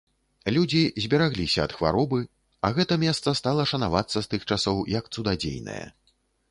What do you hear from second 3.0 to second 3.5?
месца